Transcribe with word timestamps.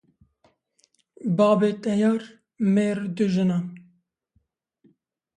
Babê 1.37 1.71
teyar 1.83 2.21
mêr 2.73 2.97
dû 3.15 3.25
jinan 3.33 3.65